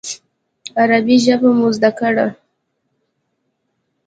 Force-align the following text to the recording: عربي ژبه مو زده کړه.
عربي 0.79 1.17
ژبه 1.25 1.49
مو 1.57 1.67
زده 1.75 1.91
کړه. 1.99 2.27